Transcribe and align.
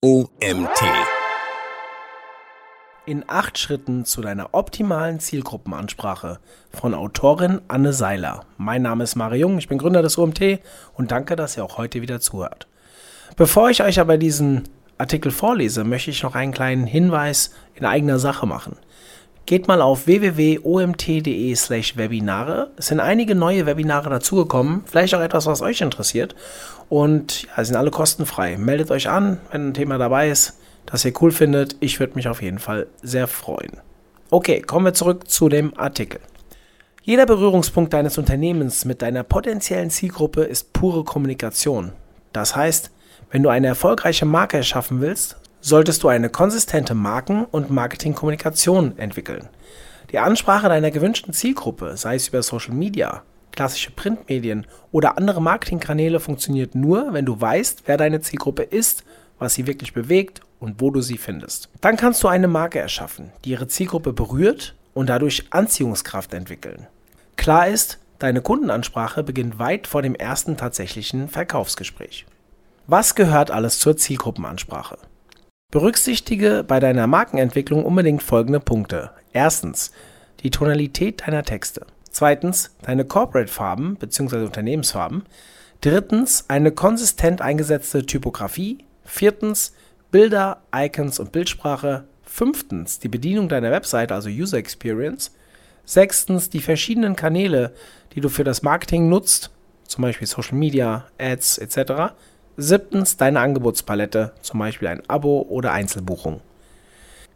OMT. 0.00 0.80
In 3.04 3.24
acht 3.26 3.58
Schritten 3.58 4.04
zu 4.04 4.20
deiner 4.20 4.50
optimalen 4.52 5.18
Zielgruppenansprache 5.18 6.38
von 6.70 6.94
Autorin 6.94 7.62
Anne 7.66 7.92
Seiler. 7.92 8.44
Mein 8.58 8.82
Name 8.82 9.02
ist 9.02 9.16
Mario 9.16 9.48
Jung, 9.48 9.58
ich 9.58 9.66
bin 9.66 9.78
Gründer 9.78 10.02
des 10.02 10.16
OMT 10.16 10.60
und 10.94 11.10
danke, 11.10 11.34
dass 11.34 11.56
ihr 11.56 11.64
auch 11.64 11.78
heute 11.78 12.00
wieder 12.00 12.20
zuhört. 12.20 12.68
Bevor 13.34 13.70
ich 13.70 13.82
euch 13.82 13.98
aber 13.98 14.18
diesen 14.18 14.68
Artikel 14.98 15.32
vorlese, 15.32 15.82
möchte 15.82 16.12
ich 16.12 16.22
noch 16.22 16.36
einen 16.36 16.52
kleinen 16.52 16.86
Hinweis 16.86 17.52
in 17.74 17.84
eigener 17.84 18.20
Sache 18.20 18.46
machen. 18.46 18.76
Geht 19.48 19.66
mal 19.66 19.80
auf 19.80 20.06
www.omt.de 20.06 21.54
slash 21.54 21.96
Webinare. 21.96 22.70
Es 22.76 22.88
sind 22.88 23.00
einige 23.00 23.34
neue 23.34 23.64
Webinare 23.64 24.10
dazugekommen, 24.10 24.82
vielleicht 24.84 25.14
auch 25.14 25.22
etwas, 25.22 25.46
was 25.46 25.62
euch 25.62 25.80
interessiert. 25.80 26.36
Und 26.90 27.44
ja, 27.44 27.64
sind 27.64 27.76
alle 27.76 27.90
kostenfrei. 27.90 28.58
Meldet 28.58 28.90
euch 28.90 29.08
an, 29.08 29.40
wenn 29.50 29.68
ein 29.68 29.72
Thema 29.72 29.96
dabei 29.96 30.28
ist, 30.28 30.58
das 30.84 31.06
ihr 31.06 31.14
cool 31.22 31.30
findet. 31.30 31.76
Ich 31.80 31.98
würde 31.98 32.16
mich 32.16 32.28
auf 32.28 32.42
jeden 32.42 32.58
Fall 32.58 32.88
sehr 33.00 33.26
freuen. 33.26 33.78
Okay, 34.28 34.60
kommen 34.60 34.84
wir 34.84 34.92
zurück 34.92 35.30
zu 35.30 35.48
dem 35.48 35.72
Artikel. 35.78 36.20
Jeder 37.02 37.24
Berührungspunkt 37.24 37.94
deines 37.94 38.18
Unternehmens 38.18 38.84
mit 38.84 39.00
deiner 39.00 39.22
potenziellen 39.22 39.88
Zielgruppe 39.88 40.42
ist 40.42 40.74
pure 40.74 41.04
Kommunikation. 41.04 41.92
Das 42.34 42.54
heißt, 42.54 42.90
wenn 43.30 43.42
du 43.42 43.48
eine 43.48 43.68
erfolgreiche 43.68 44.26
Marke 44.26 44.58
erschaffen 44.58 45.00
willst, 45.00 45.38
solltest 45.60 46.02
du 46.02 46.08
eine 46.08 46.28
konsistente 46.28 46.94
Marken- 46.94 47.44
und 47.44 47.70
Marketingkommunikation 47.70 48.98
entwickeln. 48.98 49.48
Die 50.12 50.18
Ansprache 50.18 50.68
deiner 50.68 50.90
gewünschten 50.90 51.34
Zielgruppe, 51.34 51.96
sei 51.96 52.14
es 52.14 52.28
über 52.28 52.42
Social 52.42 52.74
Media, 52.74 53.22
klassische 53.52 53.90
Printmedien 53.90 54.66
oder 54.92 55.18
andere 55.18 55.42
Marketingkanäle, 55.42 56.20
funktioniert 56.20 56.74
nur, 56.74 57.12
wenn 57.12 57.26
du 57.26 57.40
weißt, 57.40 57.82
wer 57.86 57.96
deine 57.96 58.20
Zielgruppe 58.20 58.62
ist, 58.62 59.04
was 59.38 59.54
sie 59.54 59.66
wirklich 59.66 59.92
bewegt 59.92 60.40
und 60.60 60.80
wo 60.80 60.90
du 60.90 61.00
sie 61.00 61.18
findest. 61.18 61.68
Dann 61.80 61.96
kannst 61.96 62.22
du 62.22 62.28
eine 62.28 62.48
Marke 62.48 62.78
erschaffen, 62.78 63.32
die 63.44 63.50
ihre 63.50 63.68
Zielgruppe 63.68 64.12
berührt 64.12 64.74
und 64.94 65.08
dadurch 65.08 65.46
Anziehungskraft 65.50 66.32
entwickeln. 66.34 66.86
Klar 67.36 67.68
ist, 67.68 67.98
deine 68.18 68.40
Kundenansprache 68.40 69.22
beginnt 69.22 69.58
weit 69.58 69.86
vor 69.86 70.02
dem 70.02 70.14
ersten 70.14 70.56
tatsächlichen 70.56 71.28
Verkaufsgespräch. 71.28 72.26
Was 72.86 73.14
gehört 73.14 73.50
alles 73.50 73.78
zur 73.78 73.96
Zielgruppenansprache? 73.96 74.98
Berücksichtige 75.70 76.64
bei 76.66 76.80
deiner 76.80 77.06
Markenentwicklung 77.06 77.84
unbedingt 77.84 78.22
folgende 78.22 78.58
Punkte. 78.58 79.10
Erstens, 79.34 79.92
die 80.42 80.50
Tonalität 80.50 81.26
deiner 81.26 81.42
Texte. 81.42 81.86
Zweitens, 82.10 82.74
deine 82.80 83.04
Corporate-Farben 83.04 83.96
bzw. 83.96 84.46
Unternehmensfarben. 84.46 85.24
Drittens, 85.82 86.46
eine 86.48 86.72
konsistent 86.72 87.42
eingesetzte 87.42 88.06
Typografie. 88.06 88.78
Viertens, 89.04 89.74
Bilder, 90.10 90.62
Icons 90.74 91.18
und 91.18 91.32
Bildsprache. 91.32 92.04
Fünftens, 92.22 92.98
die 92.98 93.08
Bedienung 93.08 93.50
deiner 93.50 93.70
Website, 93.70 94.10
also 94.10 94.30
User 94.30 94.56
Experience. 94.56 95.34
Sechstens, 95.84 96.48
die 96.48 96.60
verschiedenen 96.60 97.14
Kanäle, 97.14 97.74
die 98.14 98.22
du 98.22 98.30
für 98.30 98.44
das 98.44 98.62
Marketing 98.62 99.10
nutzt, 99.10 99.50
zum 99.86 100.00
Beispiel 100.00 100.26
Social 100.26 100.56
Media, 100.56 101.08
Ads 101.18 101.58
etc. 101.58 102.14
Siebtens 102.60 103.16
deine 103.16 103.38
Angebotspalette, 103.38 104.32
zum 104.42 104.58
Beispiel 104.58 104.88
ein 104.88 105.08
Abo 105.08 105.46
oder 105.48 105.70
Einzelbuchung. 105.70 106.40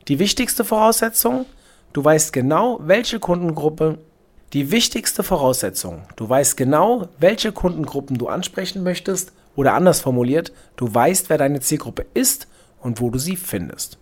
Die 0.08 0.18
wichtigste 0.18 0.64
Voraussetzung, 0.64 1.46
du 1.92 2.04
weißt 2.04 2.32
genau, 2.32 2.80
welche 2.82 3.20
Kundengruppe 3.20 3.98
die 4.52 4.72
wichtigste 4.72 5.22
Voraussetzung, 5.22 6.02
du 6.16 6.28
weißt 6.28 6.56
genau, 6.56 7.06
welche 7.20 7.52
Kundengruppen 7.52 8.18
du 8.18 8.26
ansprechen 8.26 8.82
möchtest 8.82 9.32
oder 9.54 9.74
anders 9.74 10.00
formuliert, 10.00 10.52
du 10.74 10.92
weißt, 10.92 11.30
wer 11.30 11.38
deine 11.38 11.60
Zielgruppe 11.60 12.04
ist 12.14 12.48
und 12.80 13.00
wo 13.00 13.08
du 13.08 13.20
sie 13.20 13.36
findest. 13.36 13.98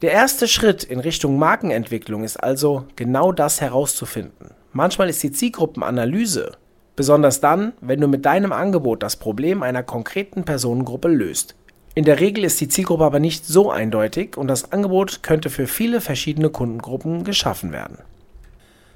Der 0.00 0.12
erste 0.12 0.48
Schritt 0.48 0.82
in 0.82 1.00
Richtung 1.00 1.38
Markenentwicklung 1.38 2.24
ist 2.24 2.38
also 2.38 2.86
genau 2.96 3.32
das 3.32 3.60
herauszufinden. 3.60 4.54
Manchmal 4.72 5.10
ist 5.10 5.22
die 5.22 5.32
Zielgruppenanalyse 5.32 6.52
Besonders 7.00 7.40
dann, 7.40 7.72
wenn 7.80 7.98
du 7.98 8.08
mit 8.08 8.26
deinem 8.26 8.52
Angebot 8.52 9.02
das 9.02 9.16
Problem 9.16 9.62
einer 9.62 9.82
konkreten 9.82 10.44
Personengruppe 10.44 11.08
löst. 11.08 11.54
In 11.94 12.04
der 12.04 12.20
Regel 12.20 12.44
ist 12.44 12.60
die 12.60 12.68
Zielgruppe 12.68 13.06
aber 13.06 13.20
nicht 13.20 13.46
so 13.46 13.70
eindeutig 13.70 14.36
und 14.36 14.48
das 14.48 14.70
Angebot 14.70 15.22
könnte 15.22 15.48
für 15.48 15.66
viele 15.66 16.02
verschiedene 16.02 16.50
Kundengruppen 16.50 17.24
geschaffen 17.24 17.72
werden. 17.72 17.96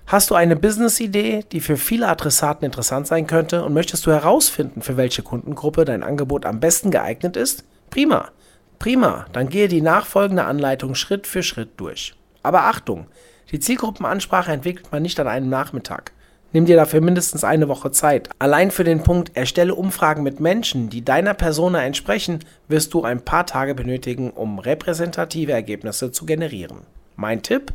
Hast 0.07 0.29
du 0.29 0.35
eine 0.35 0.55
Business-Idee, 0.55 1.47
die 1.51 1.61
für 1.61 1.79
viele 1.79 2.07
Adressaten 2.07 2.67
interessant 2.67 3.07
sein 3.07 3.27
könnte 3.27 3.65
und 3.65 3.73
möchtest 3.73 4.05
du 4.05 4.11
herausfinden, 4.11 4.83
für 4.83 4.99
welche 4.99 5.23
Kundengruppe 5.23 5.87
dein 5.87 6.03
Angebot 6.03 6.45
am 6.45 6.61
besten 6.61 6.91
geeignet 6.91 7.39
ist? 7.39 7.65
Prima, 7.89 8.29
prima, 8.79 9.25
dann 9.33 9.49
gehe 9.49 9.69
die 9.69 9.81
nachfolgende 9.81 10.45
Anleitung 10.45 10.95
Schritt 10.95 11.27
für 11.27 11.43
Schritt 11.43 11.81
durch. 11.81 12.15
Aber 12.43 12.65
Achtung, 12.65 13.07
die 13.51 13.61
Zielgruppenansprache 13.61 14.53
entwickelt 14.53 14.93
man 14.93 15.01
nicht 15.01 15.19
an 15.19 15.27
einem 15.27 15.49
Nachmittag. 15.49 16.13
Nimm 16.55 16.67
dir 16.67 16.77
dafür 16.77 17.01
mindestens 17.01 17.43
eine 17.43 17.67
Woche 17.67 17.91
Zeit. 17.91 18.31
Allein 18.39 18.71
für 18.71 18.85
den 18.85 19.03
Punkt 19.03 19.37
Erstelle 19.37 19.75
Umfragen 19.75 20.23
mit 20.23 20.39
Menschen, 20.39 20.89
die 20.89 21.05
deiner 21.05 21.35
Persona 21.35 21.85
entsprechen, 21.85 22.39
wirst 22.69 22.95
du 22.95 23.03
ein 23.03 23.23
paar 23.25 23.45
Tage 23.45 23.75
benötigen, 23.75 24.31
um 24.31 24.61
repräsentative 24.61 25.51
Ergebnisse 25.51 26.13
zu 26.13 26.27
generieren. 26.27 26.83
Mein 27.17 27.43
Tipp? 27.43 27.73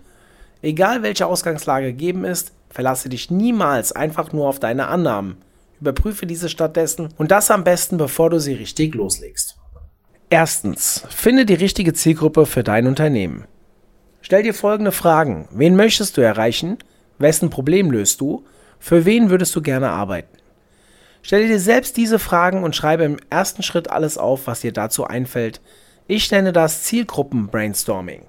Egal 0.62 1.04
welche 1.04 1.28
Ausgangslage 1.28 1.88
gegeben 1.88 2.24
ist, 2.24 2.54
verlasse 2.70 3.10
dich 3.10 3.30
niemals 3.30 3.92
einfach 3.92 4.32
nur 4.32 4.48
auf 4.48 4.60
deine 4.60 4.88
Annahmen. 4.88 5.36
Überprüfe 5.82 6.26
diese 6.26 6.48
stattdessen 6.48 7.10
und 7.18 7.32
das 7.32 7.52
am 7.52 7.66
besten, 7.66 7.98
bevor 7.98 8.30
du 8.30 8.40
sie 8.40 8.54
richtig 8.54 8.96
loslegst. 8.96 9.58
Erstens, 10.30 11.04
finde 11.10 11.46
die 11.46 11.56
richtige 11.56 11.92
Zielgruppe 11.92 12.46
für 12.46 12.64
dein 12.64 12.88
Unternehmen. 12.88 13.44
Stell 14.22 14.44
dir 14.44 14.54
folgende 14.54 14.94
Fragen. 14.94 15.50
Wen 15.52 15.76
möchtest 15.76 16.16
du 16.16 16.22
erreichen? 16.22 16.78
Wessen 17.18 17.50
Problem 17.50 17.92
löst 17.92 18.22
du? 18.22 18.46
Für 18.80 19.06
wen 19.06 19.30
würdest 19.30 19.56
du 19.56 19.62
gerne 19.62 19.90
arbeiten? 19.90 20.38
Stelle 21.22 21.48
dir 21.48 21.60
selbst 21.60 21.98
diese 21.98 22.18
Fragen 22.18 22.64
und 22.64 22.76
schreibe 22.76 23.04
im 23.04 23.18
ersten 23.30 23.62
Schritt 23.62 23.92
alles 23.92 24.18
auf, 24.18 24.48
was 24.48 24.62
dir 24.62 24.72
dazu 24.72 25.06
einfällt. 25.06 25.62
Ich 26.08 26.32
nenne 26.32 26.54
das 26.54 26.84
Zielgruppen-Brainstorming. 26.84 28.24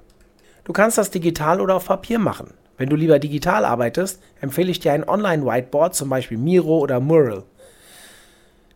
Du 0.65 0.72
kannst 0.72 0.99
das 0.99 1.10
digital 1.10 1.60
oder 1.60 1.77
auf 1.77 1.87
Papier 1.87 2.19
machen. 2.19 2.53
Wenn 2.77 2.89
du 2.89 2.97
lieber 2.97 3.19
digital 3.19 3.65
arbeitest, 3.65 4.22
empfehle 4.41 4.71
ich 4.71 4.81
dir 4.81 4.93
ein 4.93 5.09
Online-Whiteboard, 5.09 5.94
zum 5.94 6.09
Beispiel 6.09 6.39
Miro 6.39 6.78
oder 6.78 6.99
Mural. 6.99 7.44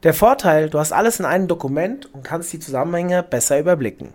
Der 0.03 0.15
Vorteil, 0.15 0.71
du 0.71 0.79
hast 0.79 0.93
alles 0.93 1.19
in 1.19 1.27
einem 1.27 1.49
Dokument 1.49 2.13
und 2.13 2.23
kannst 2.23 2.53
die 2.53 2.61
Zusammenhänge 2.61 3.23
besser 3.23 3.59
überblicken. 3.59 4.15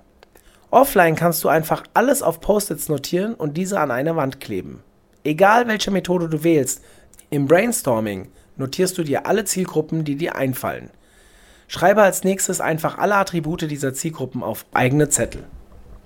Offline 0.71 1.15
kannst 1.15 1.43
du 1.43 1.49
einfach 1.49 1.83
alles 1.95 2.21
auf 2.21 2.41
Post-its 2.41 2.89
notieren 2.89 3.33
und 3.33 3.57
diese 3.57 3.79
an 3.79 3.89
eine 3.89 4.15
Wand 4.15 4.39
kleben. 4.39 4.83
Egal 5.23 5.67
welche 5.67 5.89
Methode 5.89 6.29
du 6.29 6.43
wählst, 6.43 6.83
im 7.29 7.47
Brainstorming 7.47 8.29
notierst 8.57 8.97
du 8.97 9.03
dir 9.03 9.25
alle 9.25 9.45
Zielgruppen, 9.45 10.03
die 10.03 10.15
dir 10.15 10.35
einfallen. 10.35 10.89
Schreibe 11.67 12.01
als 12.01 12.23
nächstes 12.23 12.61
einfach 12.61 12.97
alle 12.97 13.15
Attribute 13.15 13.69
dieser 13.69 13.93
Zielgruppen 13.93 14.43
auf 14.43 14.65
eigene 14.73 15.09
Zettel. 15.09 15.43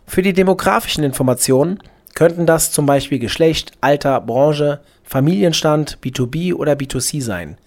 Für 0.06 0.22
die 0.22 0.34
demografischen 0.34 1.04
Informationen 1.04 1.80
könnten 2.16 2.46
das 2.46 2.72
zum 2.72 2.86
Beispiel 2.86 3.20
Geschlecht, 3.20 3.72
Alter, 3.82 4.20
Branche, 4.22 4.82
Familienstand, 5.04 6.00
B2B 6.04 6.54
oder 6.54 6.74
B2C 6.74 7.22
sein. 7.22 7.58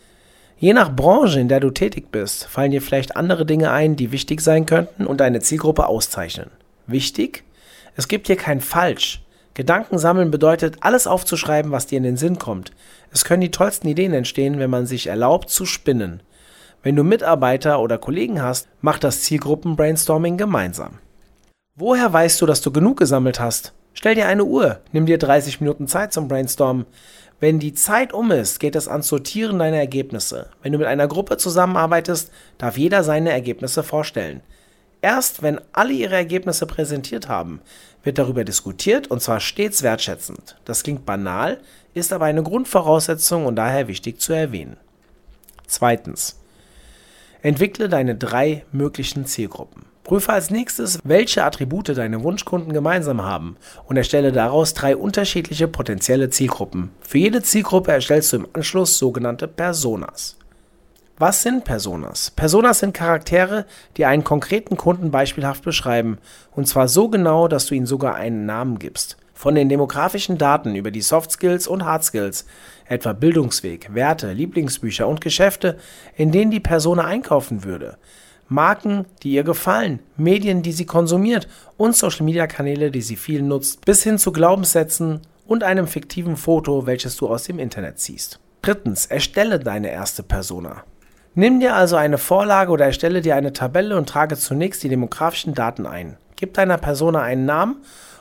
Je 0.59 0.73
nach 0.73 0.95
Branche, 0.95 1.41
in 1.41 1.49
der 1.49 1.61
du 1.61 1.71
tätig 1.71 2.11
bist, 2.11 2.45
fallen 2.45 2.71
dir 2.71 2.81
vielleicht 2.81 3.17
andere 3.17 3.45
Dinge 3.45 3.71
ein, 3.71 3.97
die 3.97 4.13
wichtig 4.13 4.41
sein 4.41 4.67
könnten 4.67 5.07
und 5.07 5.21
deine 5.21 5.41
Zielgruppe 5.41 5.87
auszeichnen. 5.87 6.51
Wichtig? 6.87 7.45
Es 7.95 8.09
gibt 8.09 8.27
hier 8.27 8.37
kein 8.37 8.61
Falsch. 8.61 9.23
Gedanken 9.57 9.97
sammeln 9.97 10.31
bedeutet, 10.31 10.77
alles 10.81 11.07
aufzuschreiben, 11.07 11.73
was 11.73 11.87
dir 11.87 11.97
in 11.97 12.03
den 12.03 12.19
Sinn 12.19 12.39
kommt. 12.39 12.73
Es 13.11 13.25
können 13.25 13.41
die 13.41 13.51
tollsten 13.51 13.89
Ideen 13.89 14.13
entstehen, 14.13 14.59
wenn 14.59 14.69
man 14.69 14.85
sich 14.85 15.07
erlaubt 15.07 15.49
zu 15.49 15.65
spinnen. 15.65 16.23
Wenn 16.83 16.95
du 16.95 17.03
Mitarbeiter 17.03 17.81
oder 17.81 17.97
Kollegen 17.97 18.43
hast, 18.43 18.69
mach 18.83 18.99
das 18.99 19.23
Zielgruppen-Brainstorming 19.23 20.37
gemeinsam. 20.37 20.99
Woher 21.75 22.13
weißt 22.13 22.39
du, 22.43 22.45
dass 22.45 22.61
du 22.61 22.71
genug 22.71 22.99
gesammelt 22.99 23.41
hast? 23.41 23.73
Stell 23.95 24.15
dir 24.15 24.29
eine 24.29 24.45
Uhr, 24.45 24.81
nimm 24.93 25.07
dir 25.07 25.17
30 25.17 25.63
Minuten 25.63 25.89
Zeit 25.89 26.13
zum 26.13 26.29
Brainstormen. 26.29 26.85
Wenn 27.41 27.59
die 27.59 27.73
Zeit 27.73 28.13
um 28.13 28.31
ist, 28.33 28.61
geht 28.61 28.77
es 28.77 28.89
ans 28.89 29.09
Sortieren 29.09 29.59
deiner 29.59 29.79
Ergebnisse. 29.79 30.51
Wenn 30.63 30.73
du 30.73 30.79
mit 30.79 30.87
einer 30.87 31.09
Gruppe 31.09 31.39
zusammenarbeitest, 31.39 32.31
darf 32.59 32.77
jeder 32.77 33.03
seine 33.05 33.31
Ergebnisse 33.31 33.83
vorstellen. 33.83 34.43
Erst 35.01 35.43
wenn 35.43 35.61
alle 35.73 35.93
ihre 35.93 36.15
Ergebnisse 36.15 36.67
präsentiert 36.67 37.29
haben, 37.29 37.61
wird 38.07 38.19
darüber 38.19 38.45
diskutiert 38.45 39.09
und 39.09 39.21
zwar 39.21 39.41
stets 39.41 39.83
wertschätzend. 39.83 40.57
Das 40.65 40.83
klingt 40.83 41.05
banal, 41.05 41.61
ist 41.93 42.13
aber 42.13 42.25
eine 42.25 42.43
Grundvoraussetzung 42.43 43.45
und 43.45 43.57
daher 43.57 43.89
wichtig 43.89 44.21
zu 44.21 44.33
erwähnen. 44.33 44.77
Zweitens. 45.67 46.41
Entwickle 47.43 47.89
deine 47.89 48.15
drei 48.15 48.65
möglichen 48.73 49.27
Zielgruppen. 49.27 49.85
Prüfe 50.05 50.33
als 50.33 50.51
nächstes, 50.51 51.01
welche 51.03 51.45
Attribute 51.45 51.89
deine 51.89 52.23
Wunschkunden 52.23 52.73
gemeinsam 52.73 53.23
haben 53.23 53.57
und 53.87 53.97
erstelle 53.97 54.31
daraus 54.31 54.73
drei 54.73 54.97
unterschiedliche 54.97 55.67
potenzielle 55.67 56.31
Zielgruppen. 56.31 56.91
Für 57.01 57.19
jede 57.19 57.43
Zielgruppe 57.43 57.91
erstellst 57.91 58.33
du 58.33 58.37
im 58.37 58.49
Anschluss 58.53 58.99
sogenannte 58.99 59.49
Personas. 59.49 60.37
Was 61.19 61.43
sind 61.43 61.65
Personas? 61.65 62.31
Personas 62.31 62.81
sind 62.81 62.93
Charaktere, 62.93 63.65
die 63.97 64.05
einen 64.05 64.23
konkreten 64.23 64.77
Kunden 64.77 65.11
beispielhaft 65.11 65.65
beschreiben, 65.65 66.19
und 66.51 66.69
zwar 66.69 66.89
so 66.89 67.09
genau, 67.09 67.49
dass 67.49 67.65
du 67.65 67.75
ihnen 67.75 67.87
sogar 67.87 68.17
einen 68.17 68.45
Namen 68.45 68.79
gibst. 68.79 69.17
Von 69.33 69.55
den 69.55 69.71
demografischen 69.71 70.37
Daten 70.37 70.75
über 70.75 70.91
die 70.91 71.01
Soft 71.01 71.31
Skills 71.31 71.69
und 71.69 71.87
Hard 71.87 72.05
Skills, 72.05 72.45
etwa 72.87 73.15
Bildungsweg, 73.15 73.95
Werte, 73.95 74.33
Lieblingsbücher 74.33 75.09
und 75.09 75.23
Geschäfte, 75.23 75.79
in 76.17 76.33
denen 76.33 76.51
die 76.51 76.61
Persona 76.61 77.07
einkaufen 77.07 77.65
würde, 77.65 77.97
Marken, 78.49 79.07
die 79.23 79.33
ihr 79.33 79.43
gefallen, 79.43 80.01
Medien, 80.19 80.61
die 80.61 80.73
sie 80.73 80.85
konsumiert 80.85 81.49
und 81.79 81.97
Social-Media-Kanäle, 81.97 82.91
die 82.91 83.01
sie 83.01 83.17
viel 83.17 83.41
nutzt, 83.41 83.87
bis 83.87 84.03
hin 84.03 84.19
zu 84.19 84.33
Glaubenssätzen 84.33 85.23
und 85.47 85.65
einem 85.65 85.87
fiktiven 85.87 86.37
Foto, 86.37 86.85
welches 86.85 87.17
du 87.17 87.27
aus 87.27 87.45
dem 87.45 87.59
Internet 87.59 88.01
ziehst. 88.01 88.39
Drittens, 88.61 89.07
erstelle 89.07 89.59
deine 89.59 89.91
erste 89.91 90.23
Persona. 90.23 90.85
Nimm 91.39 91.61
dir 91.61 91.75
also 91.75 91.97
eine 91.97 92.17
Vorlage 92.17 92.73
oder 92.73 92.87
erstelle 92.87 93.21
dir 93.21 93.37
eine 93.37 93.53
Tabelle 93.53 93.99
und 93.99 94.09
trage 94.09 94.39
zunächst 94.39 94.83
die 94.83 94.89
demografischen 94.89 95.53
Daten 95.53 95.85
ein. 95.85 96.17
Gib 96.35 96.55
deiner 96.55 96.79
Persona 96.79 97.21
einen 97.21 97.45
Namen 97.45 97.77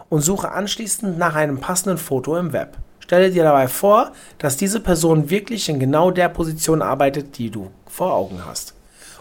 und 0.09 0.19
suche 0.19 0.51
anschließend 0.51 1.17
nach 1.17 1.33
einem 1.33 1.61
passenden 1.61 1.97
Foto 1.97 2.35
im 2.35 2.51
Web. 2.51 2.75
Stelle 2.99 3.31
dir 3.31 3.45
dabei 3.45 3.69
vor, 3.69 4.11
dass 4.37 4.57
diese 4.57 4.81
Person 4.81 5.29
wirklich 5.29 5.69
in 5.69 5.79
genau 5.79 6.11
der 6.11 6.27
Position 6.27 6.81
arbeitet, 6.81 7.37
die 7.37 7.49
du 7.49 7.71
vor 7.87 8.13
Augen 8.13 8.41
hast. 8.45 8.73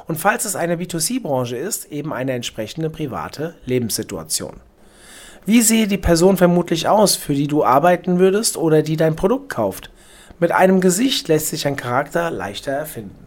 Und 0.08 0.17
falls 0.17 0.44
es 0.44 0.56
eine 0.56 0.75
B2C-Branche 0.75 1.56
ist, 1.56 1.93
eben 1.93 2.12
eine 2.12 2.32
entsprechende 2.32 2.91
private 2.91 3.55
Lebenssituation. 3.64 4.55
Wie 5.46 5.62
sehe 5.62 5.87
die 5.87 5.99
Person 5.99 6.37
vermutlich 6.37 6.88
aus, 6.88 7.14
für 7.14 7.35
die 7.35 7.46
du 7.46 7.62
arbeiten 7.62 8.19
würdest 8.19 8.56
oder 8.56 8.82
die 8.82 8.96
dein 8.96 9.14
Produkt 9.14 9.50
kauft? 9.50 9.93
Mit 10.41 10.50
einem 10.50 10.81
Gesicht 10.81 11.29
lässt 11.29 11.50
sich 11.50 11.69
ein 11.69 11.76
Charakter 11.76 12.32
leichter 12.32 12.73
erfinden. 12.73 13.25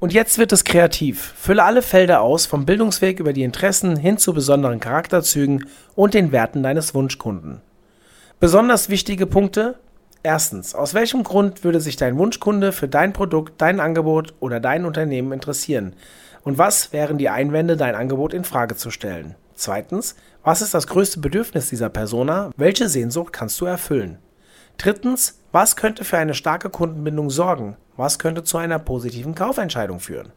Und 0.00 0.12
jetzt 0.12 0.38
wird 0.38 0.52
es 0.52 0.62
kreativ. 0.62 1.34
Fülle 1.36 1.64
alle 1.64 1.82
Felder 1.82 2.20
aus, 2.20 2.46
vom 2.46 2.64
Bildungsweg 2.64 3.18
über 3.18 3.32
die 3.32 3.42
Interessen 3.42 3.96
hin 3.96 4.16
zu 4.16 4.32
besonderen 4.32 4.78
Charakterzügen 4.78 5.66
und 5.96 6.14
den 6.14 6.30
Werten 6.30 6.62
deines 6.62 6.94
Wunschkunden. 6.94 7.60
Besonders 8.38 8.88
wichtige 8.88 9.26
Punkte. 9.26 9.74
Erstens, 10.22 10.74
aus 10.76 10.94
welchem 10.94 11.24
Grund 11.24 11.64
würde 11.64 11.80
sich 11.80 11.96
dein 11.96 12.16
Wunschkunde 12.16 12.70
für 12.70 12.86
dein 12.86 13.12
Produkt, 13.12 13.60
dein 13.60 13.80
Angebot 13.80 14.34
oder 14.38 14.60
dein 14.60 14.84
Unternehmen 14.84 15.32
interessieren? 15.32 15.94
Und 16.44 16.58
was 16.58 16.92
wären 16.92 17.18
die 17.18 17.28
Einwände, 17.28 17.76
dein 17.76 17.96
Angebot 17.96 18.34
in 18.34 18.44
Frage 18.44 18.76
zu 18.76 18.90
stellen? 18.90 19.34
Zweitens, 19.54 20.14
was 20.44 20.62
ist 20.62 20.74
das 20.74 20.86
größte 20.86 21.18
Bedürfnis 21.18 21.68
dieser 21.68 21.88
Persona? 21.88 22.52
Welche 22.56 22.88
Sehnsucht 22.88 23.32
kannst 23.32 23.60
du 23.60 23.64
erfüllen? 23.64 24.18
Drittens, 24.78 25.40
was 25.50 25.74
könnte 25.74 26.04
für 26.04 26.18
eine 26.18 26.34
starke 26.34 26.70
Kundenbindung 26.70 27.30
sorgen? 27.30 27.76
Was 27.96 28.20
könnte 28.20 28.44
zu 28.44 28.58
einer 28.58 28.78
positiven 28.78 29.34
Kaufentscheidung 29.34 29.98
führen? 29.98 30.30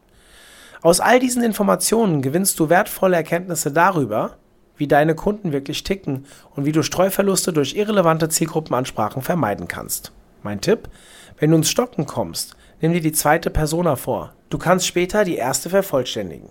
Aus 0.82 1.00
all 1.00 1.20
diesen 1.20 1.44
Informationen 1.44 2.24
gewinnst 2.24 2.60
du 2.60 2.68
wertvolle 2.68 3.18
Erkenntnisse 3.18 3.72
darüber, 3.72 4.38
wie 4.78 4.88
deine 4.88 5.14
Kunden 5.14 5.52
wirklich 5.52 5.84
ticken 5.84 6.26
und 6.56 6.66
wie 6.66 6.72
du 6.72 6.82
Streuverluste 6.82 7.54
durch 7.54 7.76
irrelevante 7.76 8.30
Zielgruppenansprachen 8.30 9.22
vermeiden 9.22 9.68
kannst. 9.68 10.12
Mein 10.42 10.60
Tipp, 10.60 10.90
wenn 11.38 11.52
du 11.52 11.58
ins 11.58 11.70
Stocken 11.70 12.08
kommst, 12.08 12.56
nimm 12.82 12.94
dir 12.94 13.02
die 13.02 13.12
zweite 13.12 13.52
Persona 13.52 13.96
vor. 13.96 14.34
Du 14.50 14.58
kannst 14.58 14.88
später 14.88 15.24
die 15.24 15.36
erste 15.36 15.70
vervollständigen. 15.70 16.50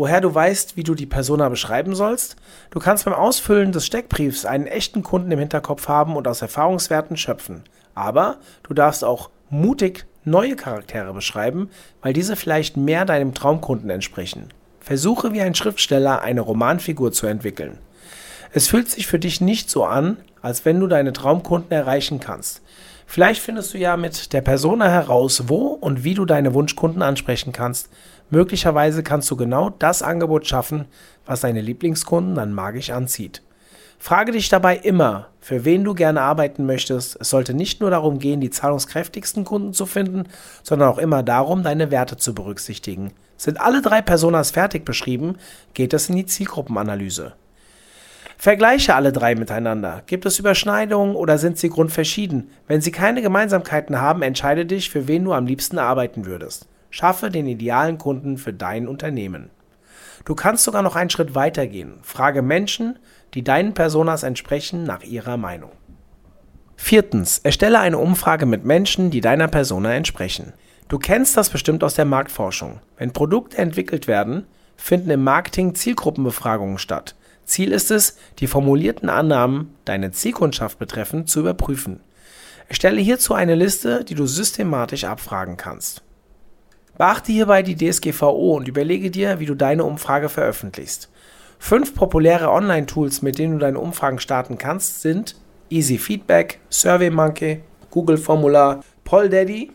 Woher 0.00 0.22
du 0.22 0.34
weißt, 0.34 0.78
wie 0.78 0.82
du 0.82 0.94
die 0.94 1.04
Persona 1.04 1.50
beschreiben 1.50 1.94
sollst? 1.94 2.36
Du 2.70 2.78
kannst 2.78 3.04
beim 3.04 3.12
Ausfüllen 3.12 3.70
des 3.70 3.84
Steckbriefs 3.84 4.46
einen 4.46 4.66
echten 4.66 5.02
Kunden 5.02 5.30
im 5.30 5.38
Hinterkopf 5.38 5.88
haben 5.88 6.16
und 6.16 6.26
aus 6.26 6.40
Erfahrungswerten 6.40 7.18
schöpfen. 7.18 7.64
Aber 7.94 8.38
du 8.62 8.72
darfst 8.72 9.04
auch 9.04 9.28
mutig 9.50 10.06
neue 10.24 10.56
Charaktere 10.56 11.12
beschreiben, 11.12 11.68
weil 12.00 12.14
diese 12.14 12.34
vielleicht 12.36 12.78
mehr 12.78 13.04
deinem 13.04 13.34
Traumkunden 13.34 13.90
entsprechen. 13.90 14.48
Versuche 14.80 15.34
wie 15.34 15.42
ein 15.42 15.54
Schriftsteller 15.54 16.22
eine 16.22 16.40
Romanfigur 16.40 17.12
zu 17.12 17.26
entwickeln. 17.26 17.76
Es 18.54 18.68
fühlt 18.68 18.88
sich 18.88 19.06
für 19.06 19.18
dich 19.18 19.42
nicht 19.42 19.68
so 19.68 19.84
an, 19.84 20.16
als 20.40 20.64
wenn 20.64 20.80
du 20.80 20.86
deine 20.86 21.12
Traumkunden 21.12 21.72
erreichen 21.72 22.20
kannst. 22.20 22.62
Vielleicht 23.04 23.42
findest 23.42 23.74
du 23.74 23.78
ja 23.78 23.96
mit 23.96 24.32
der 24.32 24.40
Persona 24.40 24.88
heraus, 24.88 25.48
wo 25.48 25.66
und 25.66 26.04
wie 26.04 26.14
du 26.14 26.24
deine 26.24 26.54
Wunschkunden 26.54 27.02
ansprechen 27.02 27.52
kannst. 27.52 27.90
Möglicherweise 28.30 29.02
kannst 29.02 29.30
du 29.30 29.36
genau 29.36 29.70
das 29.70 30.02
Angebot 30.02 30.46
schaffen, 30.46 30.86
was 31.26 31.40
deine 31.40 31.60
Lieblingskunden 31.60 32.34
dann 32.34 32.54
magisch 32.54 32.90
anzieht. 32.90 33.42
Frage 33.98 34.32
dich 34.32 34.48
dabei 34.48 34.76
immer, 34.76 35.26
für 35.40 35.66
wen 35.66 35.84
du 35.84 35.94
gerne 35.94 36.22
arbeiten 36.22 36.64
möchtest. 36.64 37.18
Es 37.20 37.28
sollte 37.28 37.52
nicht 37.52 37.80
nur 37.80 37.90
darum 37.90 38.18
gehen, 38.18 38.40
die 38.40 38.48
zahlungskräftigsten 38.48 39.44
Kunden 39.44 39.74
zu 39.74 39.84
finden, 39.84 40.24
sondern 40.62 40.88
auch 40.88 40.96
immer 40.96 41.22
darum, 41.22 41.62
deine 41.62 41.90
Werte 41.90 42.16
zu 42.16 42.34
berücksichtigen. 42.34 43.12
Sind 43.36 43.60
alle 43.60 43.82
drei 43.82 44.00
Personas 44.00 44.52
fertig 44.52 44.86
beschrieben, 44.86 45.36
geht 45.74 45.92
es 45.92 46.08
in 46.08 46.16
die 46.16 46.24
Zielgruppenanalyse. 46.24 47.34
Vergleiche 48.38 48.94
alle 48.94 49.12
drei 49.12 49.34
miteinander. 49.34 50.02
Gibt 50.06 50.24
es 50.24 50.38
Überschneidungen 50.38 51.14
oder 51.14 51.36
sind 51.36 51.58
sie 51.58 51.68
grundverschieden? 51.68 52.50
Wenn 52.66 52.80
sie 52.80 52.92
keine 52.92 53.20
Gemeinsamkeiten 53.20 54.00
haben, 54.00 54.22
entscheide 54.22 54.64
dich, 54.64 54.88
für 54.88 55.08
wen 55.08 55.24
du 55.24 55.34
am 55.34 55.44
liebsten 55.44 55.78
arbeiten 55.78 56.24
würdest. 56.24 56.66
Schaffe 56.90 57.30
den 57.30 57.46
idealen 57.46 57.98
Kunden 57.98 58.36
für 58.36 58.52
dein 58.52 58.88
Unternehmen. 58.88 59.50
Du 60.24 60.34
kannst 60.34 60.64
sogar 60.64 60.82
noch 60.82 60.96
einen 60.96 61.10
Schritt 61.10 61.34
weiter 61.34 61.66
gehen. 61.66 61.94
Frage 62.02 62.42
Menschen, 62.42 62.98
die 63.34 63.42
deinen 63.42 63.74
Personas 63.74 64.22
entsprechen, 64.22 64.84
nach 64.84 65.02
ihrer 65.02 65.36
Meinung. 65.36 65.70
Viertens, 66.76 67.38
erstelle 67.38 67.78
eine 67.78 67.98
Umfrage 67.98 68.46
mit 68.46 68.64
Menschen, 68.64 69.10
die 69.10 69.20
deiner 69.20 69.48
Persona 69.48 69.94
entsprechen. 69.94 70.52
Du 70.88 70.98
kennst 70.98 71.36
das 71.36 71.50
bestimmt 71.50 71.84
aus 71.84 71.94
der 71.94 72.04
Marktforschung. 72.04 72.80
Wenn 72.96 73.12
Produkte 73.12 73.58
entwickelt 73.58 74.08
werden, 74.08 74.46
finden 74.76 75.10
im 75.10 75.22
Marketing 75.22 75.74
Zielgruppenbefragungen 75.74 76.78
statt. 76.78 77.14
Ziel 77.44 77.72
ist 77.72 77.90
es, 77.90 78.16
die 78.38 78.46
formulierten 78.46 79.08
Annahmen, 79.08 79.74
deine 79.84 80.10
Zielkundschaft 80.10 80.78
betreffend, 80.78 81.28
zu 81.28 81.40
überprüfen. 81.40 82.00
Erstelle 82.68 83.00
hierzu 83.00 83.34
eine 83.34 83.54
Liste, 83.54 84.04
die 84.04 84.14
du 84.14 84.26
systematisch 84.26 85.04
abfragen 85.04 85.56
kannst. 85.56 86.02
Beachte 87.00 87.32
hierbei 87.32 87.62
die 87.62 87.76
DSGVO 87.76 88.58
und 88.58 88.68
überlege 88.68 89.10
dir, 89.10 89.40
wie 89.40 89.46
du 89.46 89.54
deine 89.54 89.84
Umfrage 89.84 90.28
veröffentlichst. 90.28 91.08
Fünf 91.58 91.94
populäre 91.94 92.50
Online-Tools, 92.50 93.22
mit 93.22 93.38
denen 93.38 93.54
du 93.54 93.58
deine 93.58 93.78
Umfragen 93.78 94.18
starten 94.18 94.58
kannst, 94.58 95.00
sind 95.00 95.34
Easy 95.70 95.96
Feedback, 95.96 96.60
SurveyMonkey, 96.68 97.62
Google 97.90 98.18
Formular, 98.18 98.84
PollDaddy, 99.04 99.70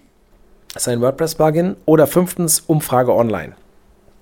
das 0.71 0.83
ist 0.83 0.87
ein 0.87 1.01
WordPress-Plugin, 1.01 1.77
oder 1.85 2.05
fünftens 2.05 2.59
Umfrage 2.59 3.15
Online. 3.15 3.53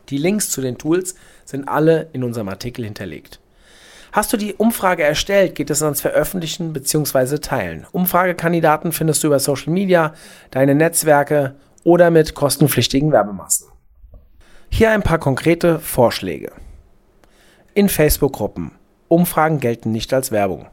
Die 0.08 0.18
Links 0.18 0.50
zu 0.50 0.62
den 0.62 0.78
Tools 0.78 1.16
sind 1.44 1.68
alle 1.68 2.08
in 2.14 2.24
unserem 2.24 2.48
Artikel 2.48 2.86
hinterlegt. 2.86 3.42
Hast 4.14 4.32
du 4.32 4.38
die 4.38 4.54
Umfrage 4.54 5.04
erstellt, 5.04 5.56
geht 5.56 5.72
es 5.72 5.84
ans 5.84 6.00
Veröffentlichen 6.00 6.72
bzw. 6.72 7.40
Teilen. 7.40 7.86
Umfragekandidaten 7.92 8.94
findest 8.94 9.24
du 9.24 9.28
über 9.28 9.40
Social 9.40 9.74
Media, 9.74 10.14
deine 10.52 10.74
Netzwerke 10.74 11.56
oder 11.84 12.12
mit 12.12 12.36
kostenpflichtigen 12.36 13.12
Werbemasten. 13.12 13.70
Hier 14.70 14.92
ein 14.92 15.04
paar 15.04 15.20
konkrete 15.20 15.80
Vorschläge. 15.80 16.52
In 17.76 17.90
Facebook-Gruppen. 17.90 18.72
Umfragen 19.08 19.60
gelten 19.60 19.92
nicht 19.92 20.14
als 20.14 20.32
Werbung. 20.32 20.68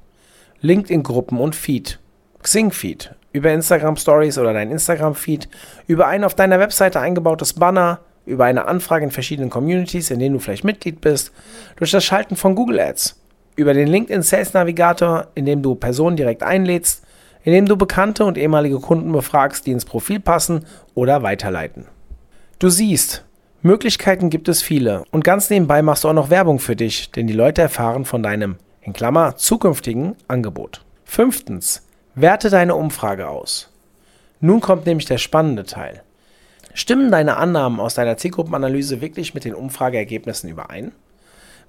LinkedIn-Gruppen 0.61 1.39
und 1.39 1.55
Feed. 1.55 1.99
Xing-Feed. 2.43 3.15
Über 3.33 3.53
Instagram-Stories 3.53 4.39
oder 4.39 4.53
dein 4.53 4.71
Instagram-Feed. 4.71 5.49
Über 5.87 6.07
ein 6.07 6.25
auf 6.25 6.35
deiner 6.35 6.59
Webseite 6.59 7.01
eingebautes 7.01 7.55
Banner. 7.55 8.01
Über 8.27 8.45
eine 8.45 8.67
Anfrage 8.67 9.05
in 9.05 9.11
verschiedenen 9.11 9.51
Communities, 9.51 10.11
in 10.11 10.19
denen 10.19 10.35
du 10.35 10.41
vielleicht 10.41 10.65
Mitglied 10.65 11.01
bist. 11.01 11.33
Durch 11.77 11.91
das 11.91 12.05
Schalten 12.05 12.37
von 12.37 12.55
Google 12.55 12.81
Ads. 12.81 13.21
Über 13.57 13.75
den 13.75 13.89
LinkedIn 13.89 14.23
Sales 14.23 14.55
Navigator, 14.55 15.29
in 15.35 15.47
dem 15.47 15.63
du 15.63 15.75
Personen 15.75 16.17
direkt 16.17 16.43
einlädst. 16.43 17.05
In 17.43 17.53
dem 17.53 17.67
du 17.67 17.77
bekannte 17.77 18.25
und 18.25 18.37
ehemalige 18.37 18.81
Kunden 18.81 19.13
befragst, 19.13 19.67
die 19.67 19.73
ins 19.73 19.85
Profil 19.85 20.21
passen 20.21 20.67
oder 20.95 21.23
weiterleiten. 21.23 21.87
Du 22.59 22.69
siehst, 22.69 23.25
Möglichkeiten 23.63 24.31
gibt 24.31 24.49
es 24.49 24.63
viele 24.63 25.05
und 25.11 25.25
ganz 25.25 25.49
nebenbei 25.51 25.83
machst 25.83 26.05
du 26.05 26.09
auch 26.09 26.15
noch 26.15 26.31
Werbung 26.31 26.59
für 26.59 26.77
dich, 26.77 27.11
denn 27.11 27.27
die 27.27 27.35
Leute 27.35 27.63
erfahren 27.63 28.05
von 28.05 28.23
deinem, 28.23 28.57
in 28.83 28.93
Klammer, 28.93 29.37
zukünftigen 29.37 30.17
Angebot. 30.29 30.83
Fünftens, 31.05 31.87
werte 32.15 32.51
deine 32.51 32.75
Umfrage 32.75 33.29
aus. 33.29 33.71
Nun 34.41 34.61
kommt 34.61 34.87
nämlich 34.87 35.07
der 35.07 35.19
spannende 35.19 35.65
Teil. 35.65 36.03
Stimmen 36.73 37.11
deine 37.11 37.37
Annahmen 37.37 37.81
aus 37.81 37.95
deiner 37.95 38.17
Zielgruppenanalyse 38.17 39.01
wirklich 39.01 39.35
mit 39.35 39.45
den 39.45 39.55
Umfrageergebnissen 39.55 40.49
überein? 40.49 40.93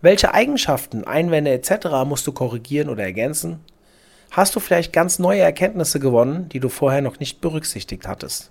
Welche 0.01 0.33
Eigenschaften, 0.33 1.03
Einwände 1.03 1.51
etc. 1.51 2.05
musst 2.05 2.25
du 2.27 2.31
korrigieren 2.31 2.89
oder 2.89 3.03
ergänzen? 3.03 3.59
Hast 4.31 4.55
du 4.55 4.61
vielleicht 4.61 4.93
ganz 4.93 5.19
neue 5.19 5.41
Erkenntnisse 5.41 5.99
gewonnen, 5.99 6.47
die 6.47 6.61
du 6.61 6.69
vorher 6.69 7.01
noch 7.01 7.19
nicht 7.19 7.41
berücksichtigt 7.41 8.07
hattest? 8.07 8.49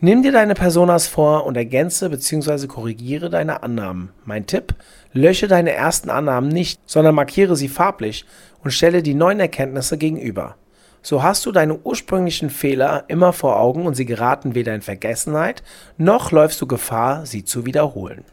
Nimm 0.00 0.22
dir 0.22 0.32
deine 0.32 0.52
Personas 0.52 1.06
vor 1.06 1.46
und 1.46 1.56
ergänze 1.56 2.10
bzw. 2.10 2.66
korrigiere 2.66 3.30
deine 3.30 3.62
Annahmen. 3.62 4.10
Mein 4.26 4.44
Tipp, 4.44 4.74
lösche 5.14 5.48
deine 5.48 5.72
ersten 5.72 6.10
Annahmen 6.10 6.50
nicht, 6.50 6.78
sondern 6.84 7.14
markiere 7.14 7.56
sie 7.56 7.68
farblich 7.68 8.26
und 8.62 8.72
stelle 8.72 9.02
die 9.02 9.14
neuen 9.14 9.40
Erkenntnisse 9.40 9.96
gegenüber. 9.96 10.56
So 11.00 11.22
hast 11.22 11.46
du 11.46 11.52
deine 11.52 11.78
ursprünglichen 11.78 12.50
Fehler 12.50 13.04
immer 13.08 13.32
vor 13.32 13.58
Augen 13.58 13.86
und 13.86 13.94
sie 13.94 14.04
geraten 14.04 14.54
weder 14.54 14.74
in 14.74 14.82
Vergessenheit, 14.82 15.62
noch 15.96 16.32
läufst 16.32 16.60
du 16.60 16.66
Gefahr, 16.66 17.24
sie 17.24 17.44
zu 17.44 17.64
wiederholen. 17.64 18.24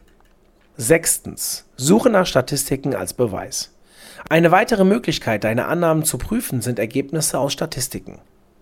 Sechstens. 0.75 1.69
Suche 1.77 2.09
nach 2.09 2.25
Statistiken 2.25 2.95
als 2.95 3.13
Beweis. 3.13 3.71
Eine 4.29 4.51
weitere 4.51 4.84
Möglichkeit, 4.84 5.43
deine 5.43 5.65
Annahmen 5.65 6.03
zu 6.03 6.17
prüfen, 6.17 6.62
sind 6.62 6.79
Ergebnisse 6.79 7.39
aus 7.39 7.53
Statistiken. 7.53 8.20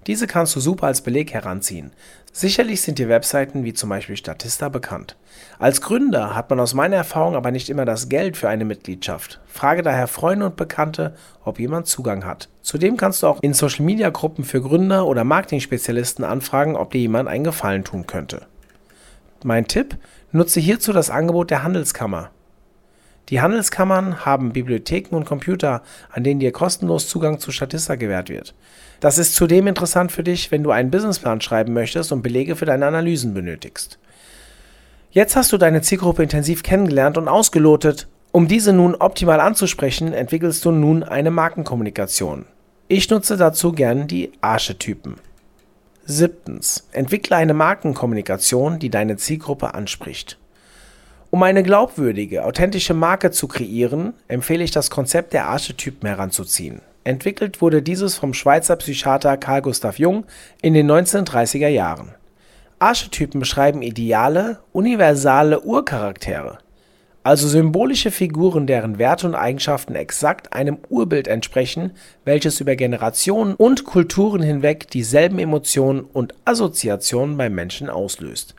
Diese 0.08 0.28
kannst 0.28 0.56
du 0.56 0.60
super 0.60 0.88
als 0.88 1.02
Beleg 1.02 1.34
heranziehen. 1.34 1.92
Sicherlich 2.32 2.82
sind 2.82 3.00
dir 3.00 3.10
Webseiten 3.10 3.64
wie 3.64 3.74
zum 3.74 3.90
Beispiel 3.90 4.18
Statista 4.18 4.70
bekannt. 4.70 5.18
Als 5.60 5.82
Gründer 5.82 6.36
hat 6.36 6.50
man 6.50 6.60
aus 6.60 6.74
meiner 6.74 6.96
Erfahrung 6.96 7.36
aber 7.36 7.52
nicht 7.52 7.70
immer 7.70 7.86
das 7.86 8.10
Geld 8.10 8.38
für 8.38 8.50
eine 8.50 8.66
Mitgliedschaft. 8.66 9.40
Frage 9.46 9.84
daher 9.84 10.08
Freunde 10.08 10.46
und 10.46 10.56
Bekannte, 10.56 11.16
ob 11.44 11.60
jemand 11.60 11.88
Zugang 11.88 12.26
hat. 12.26 12.50
Zudem 12.62 12.98
kannst 12.98 13.22
du 13.24 13.28
auch 13.28 13.42
in 13.42 13.54
Social 13.54 13.86
Media 13.86 14.10
Gruppen 14.10 14.46
für 14.46 14.62
Gründer 14.62 15.06
oder 15.06 15.24
Marketing-Spezialisten 15.24 16.24
anfragen, 16.24 16.76
ob 16.76 16.92
dir 16.92 17.02
jemand 17.02 17.28
einen 17.28 17.44
Gefallen 17.44 17.84
tun 17.84 18.08
könnte. 18.08 18.48
Mein 19.44 19.68
Tipp: 19.68 19.98
Nutze 20.32 20.60
hierzu 20.60 20.94
das 20.94 21.10
Angebot 21.10 21.52
der 21.52 21.64
Handelskammer. 21.64 22.32
Die 23.30 23.42
Handelskammern 23.42 24.26
haben 24.26 24.54
Bibliotheken 24.54 25.16
und 25.16 25.26
Computer, 25.26 25.84
an 26.12 26.24
denen 26.24 26.40
dir 26.40 26.52
kostenlos 26.52 27.08
Zugang 27.08 27.40
zu 27.40 27.52
Statista 27.52 27.96
gewährt 27.96 28.30
wird. 28.30 28.56
Das 29.00 29.18
ist 29.18 29.36
zudem 29.36 29.68
interessant 29.68 30.12
für 30.12 30.24
dich, 30.24 30.52
wenn 30.52 30.64
du 30.64 30.72
einen 30.72 30.90
Businessplan 30.90 31.40
schreiben 31.42 31.74
möchtest 31.74 32.12
und 32.12 32.24
Belege 32.24 32.56
für 32.56 32.66
deine 32.66 32.88
Analysen 32.88 33.34
benötigst. 33.34 34.00
Jetzt 35.12 35.36
hast 35.36 35.52
du 35.52 35.58
deine 35.58 35.82
Zielgruppe 35.82 36.24
intensiv 36.24 36.64
kennengelernt 36.64 37.18
und 37.18 37.28
ausgelotet. 37.28 38.08
Um 38.32 38.48
diese 38.48 38.74
nun 38.74 38.96
optimal 38.96 39.40
anzusprechen, 39.40 40.14
entwickelst 40.14 40.66
du 40.66 40.72
nun 40.72 41.04
eine 41.04 41.32
Markenkommunikation. 41.32 42.46
Ich 42.88 43.10
nutze 43.10 43.38
dazu 43.38 43.72
gern 43.72 44.08
die 44.08 44.32
Archetypen. 44.42 45.16
Siebtens. 46.06 46.88
Entwickle 46.92 47.38
eine 47.38 47.54
Markenkommunikation, 47.54 48.80
die 48.80 48.90
deine 48.90 49.18
Zielgruppe 49.18 49.76
anspricht. 49.76 50.39
Um 51.32 51.44
eine 51.44 51.62
glaubwürdige, 51.62 52.44
authentische 52.44 52.96
Marke 52.96 53.30
zu 53.30 53.48
kreieren, 53.48 54.14
empfehle 54.28 54.64
ich 54.64 54.72
das 54.72 54.90
Konzept 54.90 55.34
der 55.34 55.48
Archetypen 55.48 56.08
heranzuziehen. 56.08 56.82
Entwickelt 57.04 57.62
wurde 57.62 57.84
dieses 57.84 58.16
vom 58.16 58.34
Schweizer 58.34 58.76
Psychiater 58.78 59.38
Carl 59.38 59.62
Gustav 59.62 60.00
Jung 60.00 60.26
in 60.64 60.74
den 60.74 60.90
1930er 60.90 61.68
Jahren. 61.68 62.16
Archetypen 62.80 63.40
beschreiben 63.40 63.84
ideale, 63.84 64.60
universale 64.72 65.62
Urcharaktere, 65.62 66.58
also 67.22 67.48
symbolische 67.48 68.10
Figuren, 68.10 68.66
deren 68.66 68.98
Werte 68.98 69.28
und 69.28 69.36
Eigenschaften 69.36 69.94
exakt 69.94 70.54
einem 70.54 70.80
Urbild 70.90 71.28
entsprechen, 71.28 71.92
welches 72.26 72.60
über 72.60 72.76
Generationen 72.76 73.54
und 73.54 73.84
Kulturen 73.84 74.42
hinweg 74.42 74.90
dieselben 74.90 75.38
Emotionen 75.38 76.02
und 76.02 76.34
Assoziationen 76.46 77.38
beim 77.38 77.54
Menschen 77.54 77.88
auslöst 77.88 78.56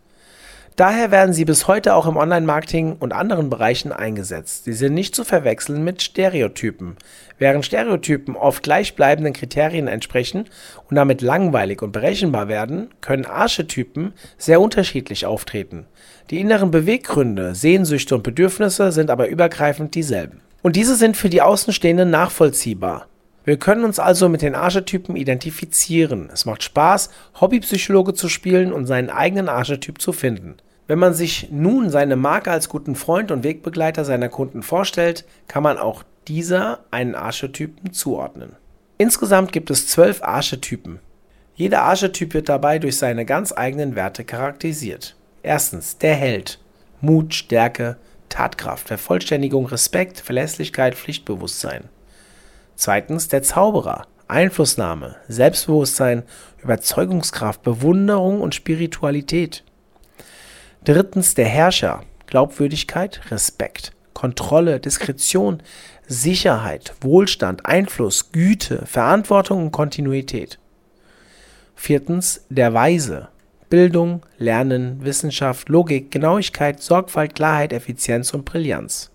Daher 0.77 1.11
werden 1.11 1.35
sie 1.35 1.45
bis 1.45 1.69
heute 1.69 1.95
auch 1.95 2.07
im 2.07 2.17
Online-Marketing 2.17 2.97
und 2.99 3.13
anderen 3.13 3.51
Bereichen 3.51 3.93
eingesetzt. 3.93 4.65
Sie 4.65 4.73
sind 4.73 4.95
nicht 4.95 5.15
zu 5.15 5.25
verwechseln 5.25 5.85
mit 5.85 6.01
Stereotypen. 6.01 6.97
Während 7.39 7.67
Stereotypen 7.67 8.35
oft 8.37 8.63
gleichbleibenden 8.63 9.35
Kriterien 9.35 9.89
entsprechen 9.89 10.47
und 10.89 10.97
damit 10.97 11.21
langweilig 11.21 11.83
und 11.83 11.93
berechenbar 11.93 12.49
werden, 12.49 12.89
können 13.01 13.27
Archetypen 13.27 14.15
sehr 14.39 14.61
unterschiedlich 14.61 15.27
auftreten. 15.27 15.87
Die 16.31 16.41
inneren 16.41 16.71
Beweggründe, 16.71 17.55
Sehnsüchte 17.55 18.15
und 18.15 18.23
Bedürfnisse 18.23 18.93
sind 18.93 19.11
aber 19.11 19.29
übergreifend 19.29 19.95
dieselben. 19.95 20.41
Und 20.63 20.77
diese 20.77 20.97
sind 20.97 21.17
für 21.17 21.29
die 21.29 21.43
Außenstehenden 21.43 22.11
nachvollziehbar. 22.11 23.07
Wir 23.45 23.59
können 23.59 23.85
uns 23.85 23.99
also 23.99 24.29
mit 24.29 24.43
den 24.43 24.55
Archetypen 24.55 25.17
identifizieren. 25.17 26.29
Es 26.33 26.45
macht 26.45 26.63
Spaß, 26.63 27.11
Hobbypsychologe 27.41 28.15
zu 28.15 28.29
spielen 28.29 28.73
und 28.73 28.87
seinen 28.87 29.11
eigenen 29.11 29.49
Archetyp 29.49 30.01
zu 30.01 30.13
finden. 30.13 30.57
Wenn 30.87 30.99
man 30.99 31.15
sich 31.15 31.49
nun 31.51 31.89
seine 31.89 32.17
Marke 32.17 32.51
als 32.51 32.69
guten 32.69 32.97
Freund 32.97 33.31
und 33.31 33.45
Wegbegleiter 33.45 34.05
seiner 34.05 34.29
Kunden 34.29 34.63
vorstellt, 34.63 35.25
kann 35.49 35.63
man 35.63 35.79
auch 35.79 36.03
dieser 36.29 36.81
einen 36.91 37.15
Archetypen 37.15 37.93
zuordnen. 37.93 38.57
Insgesamt 38.99 39.53
gibt 39.53 39.71
es 39.71 39.87
zwölf 39.87 40.23
Archetypen. 40.23 40.99
Jeder 41.55 41.83
Archetyp 41.83 42.35
wird 42.35 42.49
dabei 42.49 42.79
durch 42.79 42.99
seine 42.99 43.25
ganz 43.25 43.53
eigenen 43.53 43.95
Werte 43.95 44.25
charakterisiert. 44.25 45.17
Erstens 45.43 45.97
der 45.97 46.15
Held. 46.15 46.59
Mut, 47.01 47.35
Stärke, 47.35 47.97
Tatkraft, 48.29 48.89
Vervollständigung, 48.89 49.67
Respekt, 49.67 50.21
Verlässlichkeit, 50.21 50.95
Pflichtbewusstsein. 50.95 51.85
Zweitens 52.81 53.29
der 53.29 53.43
Zauberer. 53.43 54.07
Einflussnahme, 54.27 55.17
Selbstbewusstsein, 55.29 56.23
Überzeugungskraft, 56.63 57.63
Bewunderung 57.63 58.41
und 58.41 58.55
Spiritualität. 58.55 59.65
Drittens 60.83 61.35
der 61.35 61.45
Herrscher. 61.45 62.05
Glaubwürdigkeit, 62.25 63.21
Respekt, 63.31 63.93
Kontrolle, 64.15 64.81
Diskretion, 64.81 65.63
Sicherheit, 66.07 66.95
Wohlstand, 67.03 67.67
Einfluss, 67.67 68.33
Güte, 68.33 68.87
Verantwortung 68.87 69.65
und 69.65 69.73
Kontinuität. 69.73 70.59
Viertens 71.75 72.47
der 72.49 72.73
Weise. 72.73 73.29
Bildung, 73.69 74.23
Lernen, 74.39 75.05
Wissenschaft, 75.05 75.69
Logik, 75.69 76.11
Genauigkeit, 76.11 76.81
Sorgfalt, 76.81 77.35
Klarheit, 77.35 77.75
Effizienz 77.75 78.33
und 78.33 78.47
Brillanz. 78.47 79.11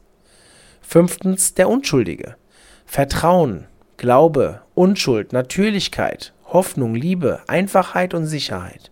Fünftens 0.81 1.55
der 1.55 1.67
Unschuldige. 1.67 2.35
Vertrauen, 2.85 3.67
Glaube, 3.97 4.61
Unschuld, 4.73 5.33
Natürlichkeit, 5.33 6.33
Hoffnung, 6.47 6.95
Liebe, 6.95 7.41
Einfachheit 7.47 8.13
und 8.13 8.25
Sicherheit. 8.25 8.91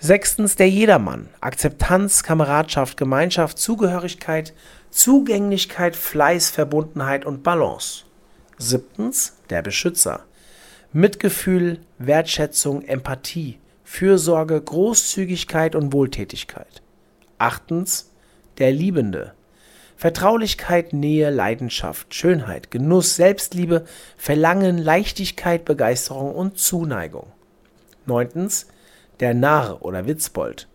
Sechstens 0.00 0.54
der 0.54 0.68
Jedermann. 0.68 1.28
Akzeptanz, 1.40 2.22
Kameradschaft, 2.22 2.96
Gemeinschaft, 2.96 3.58
Zugehörigkeit, 3.58 4.54
Zugänglichkeit, 4.90 5.96
Fleiß, 5.96 6.50
Verbundenheit 6.50 7.24
und 7.24 7.42
Balance. 7.42 8.04
Siebtens 8.58 9.36
der 9.50 9.62
Beschützer. 9.62 10.24
Mitgefühl, 10.92 11.80
Wertschätzung, 11.98 12.82
Empathie, 12.82 13.58
Fürsorge, 13.84 14.60
Großzügigkeit 14.60 15.74
und 15.74 15.92
Wohltätigkeit. 15.92 16.82
Achtens 17.38 18.10
der 18.58 18.70
Liebende. 18.72 19.34
Vertraulichkeit, 19.98 20.92
Nähe, 20.92 21.28
Leidenschaft, 21.28 22.14
Schönheit, 22.14 22.70
Genuss, 22.70 23.16
Selbstliebe, 23.16 23.84
Verlangen, 24.16 24.78
Leichtigkeit, 24.78 25.64
Begeisterung 25.64 26.36
und 26.36 26.56
Zuneigung. 26.56 27.26
Neuntens 28.06 28.68
der 29.18 29.34
Narr 29.34 29.82
oder 29.82 30.06
Witzbold. 30.06 30.68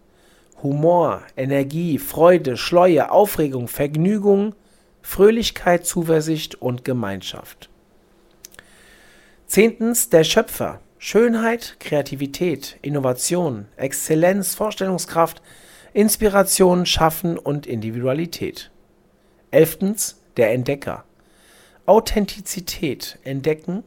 Humor, 0.62 1.22
Energie, 1.38 2.00
Freude, 2.00 2.58
Schleue, 2.58 3.12
Aufregung, 3.12 3.70
Vergnügung, 3.70 4.56
Fröhlichkeit, 5.02 5.86
Zuversicht 5.86 6.56
und 6.56 6.84
Gemeinschaft. 6.84 7.70
Zehntens 9.48 10.10
der 10.10 10.26
Schöpfer. 10.26 10.82
Schönheit, 10.98 11.78
Kreativität, 11.80 12.78
Innovation, 12.82 13.68
Exzellenz, 13.78 14.54
Vorstellungskraft, 14.54 15.42
Inspiration, 15.94 16.86
Schaffen 16.86 17.38
und 17.38 17.66
Individualität. 17.66 18.70
Elftens 19.54 20.20
der 20.36 20.52
Entdecker. 20.52 21.04
Authentizität, 21.86 23.20
Entdecken, 23.24 23.84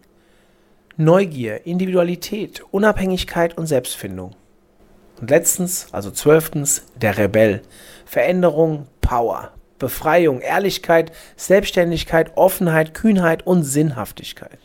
Neugier, 0.96 1.66
Individualität, 1.66 2.62
Unabhängigkeit 2.70 3.58
und 3.58 3.66
Selbstfindung. 3.66 4.36
Und 5.20 5.30
letztens, 5.30 5.88
also 5.92 6.10
zwölftens, 6.10 6.84
der 6.94 7.18
Rebell. 7.18 7.62
Veränderung, 8.04 8.86
Power, 9.00 9.50
Befreiung, 9.78 10.40
Ehrlichkeit, 10.40 11.10
Selbstständigkeit, 11.36 12.36
Offenheit, 12.36 12.94
Kühnheit 12.94 13.44
und 13.46 13.64
Sinnhaftigkeit. 13.64 14.58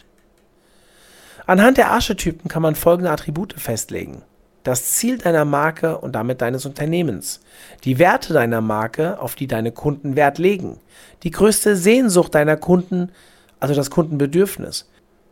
Anhand 1.47 1.77
der 1.77 1.89
Archetypen 1.89 2.47
kann 2.47 2.61
man 2.61 2.75
folgende 2.75 3.09
Attribute 3.09 3.53
festlegen. 3.53 4.21
Das 4.63 4.85
Ziel 4.93 5.17
deiner 5.17 5.45
Marke 5.45 5.97
und 5.97 6.13
damit 6.13 6.41
deines 6.41 6.65
Unternehmens. 6.65 7.41
Die 7.83 7.97
Werte 7.97 8.33
deiner 8.33 8.61
Marke, 8.61 9.19
auf 9.19 9.35
die 9.35 9.47
deine 9.47 9.71
Kunden 9.71 10.15
Wert 10.15 10.37
legen. 10.37 10.79
Die 11.23 11.31
größte 11.31 11.75
Sehnsucht 11.75 12.35
deiner 12.35 12.57
Kunden, 12.57 13.11
also 13.59 13.73
das 13.73 13.89
Kundenbedürfnis. 13.89 14.87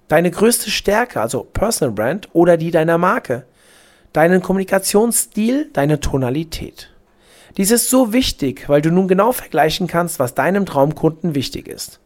Deine 0.08 0.32
größte 0.32 0.72
Stärke, 0.72 1.22
also 1.22 1.44
Personal 1.44 1.94
Brand 1.94 2.30
oder 2.34 2.58
die 2.58 2.72
deiner 2.72 2.98
Marke 2.98 3.46
deinen 4.14 4.42
Kommunikationsstil, 4.42 5.70
deine 5.74 6.00
Tonalität. 6.00 6.90
Dies 7.58 7.72
ist 7.72 7.90
so 7.90 8.14
wichtig, 8.14 8.70
weil 8.70 8.82
du 8.82 8.92
nun 8.92 9.08
genau 9.08 9.32
vergleichen 9.32 9.88
kannst, 9.88 10.20
was 10.20 10.36
deinem 10.36 10.66
Traumkunden 10.66 11.36
wichtig 11.36 11.68
ist. 11.68 12.00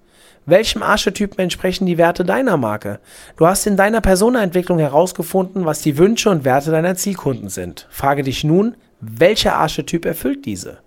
Welchem 0.45 0.83
Archetypen 0.83 1.39
entsprechen 1.39 1.85
die 1.85 1.97
Werte 1.97 2.25
deiner 2.25 2.57
Marke? 2.57 2.99
Du 3.37 3.47
hast 3.47 3.65
in 3.65 3.77
deiner 3.77 4.01
Personaentwicklung 4.01 4.77
herausgefunden, 4.77 5.65
was 5.65 5.81
die 5.81 5.97
Wünsche 5.97 6.29
und 6.29 6.43
Werte 6.43 6.69
deiner 6.69 6.95
Zielkunden 6.95 7.47
sind. 7.47 7.87
Frage 7.89 8.23
dich 8.23 8.43
nun, 8.43 8.75
welcher 8.99 9.55
Archetyp 9.55 10.05
erfüllt 10.05 10.45
diese? 10.45 10.79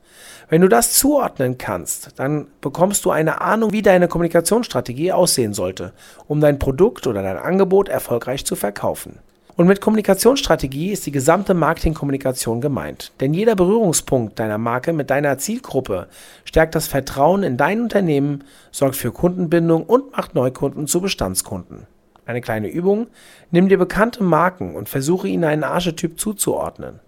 Wenn 0.50 0.60
du 0.60 0.68
das 0.68 0.92
zuordnen 0.92 1.56
kannst, 1.56 2.20
dann 2.20 2.48
bekommst 2.60 3.06
du 3.06 3.10
eine 3.10 3.40
Ahnung, 3.40 3.72
wie 3.72 3.82
deine 3.82 4.08
Kommunikationsstrategie 4.08 5.12
aussehen 5.12 5.54
sollte, 5.54 5.94
um 6.28 6.40
dein 6.40 6.58
Produkt 6.58 7.06
oder 7.06 7.22
dein 7.22 7.38
Angebot 7.38 7.88
erfolgreich 7.88 8.44
zu 8.44 8.56
verkaufen. 8.56 9.20
Und 9.56 9.66
mit 9.66 9.80
Kommunikationsstrategie 9.80 10.92
ist 10.92 11.06
die 11.06 11.12
gesamte 11.12 11.54
Marketingkommunikation 11.54 12.60
gemeint. 12.60 13.12
Denn 13.20 13.32
jeder 13.32 13.56
Berührungspunkt 13.56 14.38
deiner 14.38 14.58
Marke 14.58 14.92
mit 14.92 15.08
deiner 15.08 15.38
Zielgruppe 15.38 16.08
stärkt 16.44 16.75
das 16.75 16.88
Vertrauen 16.88 17.42
in 17.42 17.56
dein 17.56 17.80
Unternehmen, 17.80 18.44
sorgt 18.70 18.96
für 18.96 19.12
Kundenbindung 19.12 19.84
und 19.84 20.12
macht 20.12 20.34
Neukunden 20.34 20.86
zu 20.86 21.00
Bestandskunden. 21.00 21.86
Eine 22.26 22.42
kleine 22.42 22.68
Übung. 22.68 23.06
Nimm 23.50 23.68
dir 23.68 23.78
bekannte 23.78 24.22
Marken 24.22 24.75
und 24.75 24.90
versuche 24.90 25.28
ihnen 25.28 25.44
einen 25.44 25.64
Archetyp 25.64 26.20
zuzuordnen. 26.20 27.00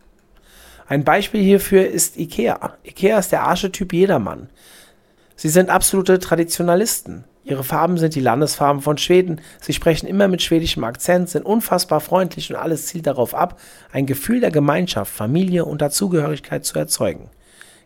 Ein 0.87 1.05
Beispiel 1.05 1.43
hierfür 1.43 1.87
ist 1.87 2.17
IKEA. 2.17 2.78
IKEA 2.83 3.19
ist 3.19 3.31
der 3.31 3.43
Archetyp 3.43 3.93
Jedermann. 3.93 4.49
Sie 5.37 5.50
sind 5.50 5.69
absolute 5.69 6.19
Traditionalisten. 6.19 7.25
Ihre 7.49 7.64
Farben 7.64 7.97
sind 7.97 8.14
die 8.14 8.21
Landesfarben 8.21 8.83
von 8.83 8.99
Schweden. 8.99 9.40
Sie 9.61 9.73
sprechen 9.73 10.07
immer 10.07 10.28
mit 10.28 10.43
schwedischem 10.43 10.85
Akzent, 10.85 11.31
sind 11.31 11.47
unfassbar 11.47 12.00
freundlich 12.00 12.50
und 12.50 12.57
alles 12.57 12.87
zielt 12.87 13.07
darauf 13.07 13.35
ab, 13.35 13.59
ein 13.90 14.05
Gefühl 14.05 14.40
der 14.40 14.50
Gemeinschaft, 14.50 15.11
Familie 15.11 15.64
und 15.64 15.81
Dazugehörigkeit 15.81 16.67
zu 16.67 16.78
erzeugen. 16.78 17.31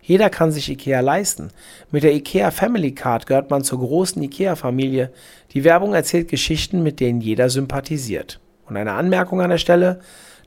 Jeder 0.03 0.31
kann 0.31 0.51
sich 0.51 0.69
IKEA 0.69 0.99
leisten. 0.99 1.51
Mit 1.93 2.03
der 2.03 2.13
IKEA 2.13 2.51
Family 2.51 2.93
Card 2.93 3.27
gehört 3.27 3.51
man 3.51 3.63
zur 3.63 3.79
großen 3.79 4.21
IKEA-Familie. 4.21 5.13
Die 5.53 5.63
Werbung 5.63 5.95
erzählt 5.95 6.27
Geschichten, 6.27 6.83
mit 6.83 6.99
denen 6.99 7.21
jeder 7.21 7.49
sympathisiert. 7.49 8.41
Und 8.67 8.77
eine 8.77 8.93
Anmerkung 8.93 9.41
an 9.43 9.51
der 9.51 9.59
Stelle. 9.59 10.01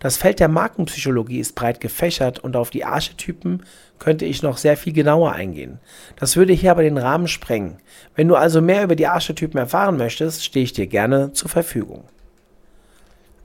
Das 0.05 0.17
Feld 0.17 0.39
der 0.39 0.49
Markenpsychologie 0.49 1.39
ist 1.39 1.55
breit 1.55 1.81
gefächert 1.81 2.37
und 2.37 2.55
auf 2.55 2.69
die 2.69 2.85
Archetypen 2.85 3.63
könnte 3.97 4.23
ich 4.25 4.43
noch 4.43 4.57
sehr 4.57 4.77
viel 4.77 4.93
genauer 4.93 5.31
eingehen. 5.31 5.79
Das 6.19 6.35
würde 6.35 6.53
hier 6.53 6.69
aber 6.69 6.83
den 6.83 6.99
Rahmen 6.99 7.27
sprengen. 7.27 7.77
Wenn 8.13 8.27
du 8.27 8.35
also 8.35 8.61
mehr 8.61 8.83
über 8.83 8.95
die 8.95 9.07
Archetypen 9.07 9.57
erfahren 9.57 9.97
möchtest, 9.97 10.45
stehe 10.45 10.63
ich 10.63 10.73
dir 10.73 10.85
gerne 10.85 11.33
zur 11.33 11.49
Verfügung. 11.49 12.03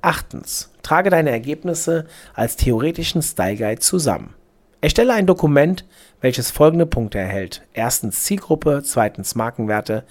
Achtens. 0.02 0.70
Trage 0.82 1.08
deine 1.08 1.30
Ergebnisse 1.30 2.04
als 2.34 2.56
theoretischen 2.56 3.22
Style 3.22 3.56
Guide 3.56 3.80
zusammen. 3.80 4.34
Erstelle 4.82 5.14
ein 5.14 5.24
Dokument, 5.24 5.86
welches 6.20 6.50
folgende 6.50 6.84
Punkte 6.84 7.16
erhält. 7.16 7.62
Erstens 7.72 8.24
Zielgruppe, 8.24 8.82
zweitens 8.84 9.34
Markenwerte, 9.34 10.04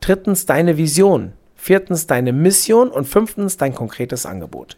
drittens 0.00 0.44
deine 0.44 0.76
Vision, 0.76 1.32
viertens 1.56 2.06
deine 2.06 2.34
Mission 2.34 2.90
und 2.90 3.08
fünftens 3.08 3.56
dein 3.56 3.74
konkretes 3.74 4.26
Angebot. 4.26 4.76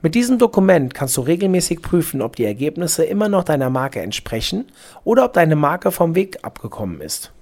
Mit 0.00 0.14
diesem 0.14 0.38
Dokument 0.38 0.94
kannst 0.94 1.16
du 1.16 1.22
regelmäßig 1.22 1.82
prüfen, 1.82 2.22
ob 2.22 2.36
die 2.36 2.44
Ergebnisse 2.44 3.04
immer 3.04 3.28
noch 3.28 3.42
deiner 3.42 3.68
Marke 3.68 4.00
entsprechen 4.00 4.66
oder 5.02 5.24
ob 5.24 5.32
deine 5.32 5.56
Marke 5.56 5.90
vom 5.90 6.14
Weg 6.14 6.38
abgekommen 6.42 7.00
ist. 7.00 7.32